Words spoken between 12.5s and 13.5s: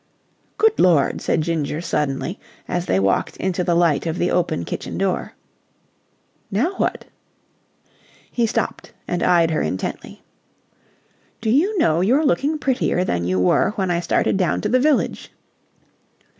prettier than you